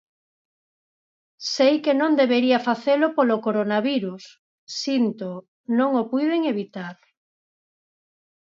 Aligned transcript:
Sei 1.53 1.75
que 1.83 1.93
non 2.01 2.11
debería 2.21 2.65
facelo 2.69 3.07
polo 3.17 3.35
coronavirus, 3.45 4.23
síntoo, 4.83 5.37
non 5.77 5.89
o 6.01 6.03
puiden 6.11 6.41
evitar. 6.53 6.95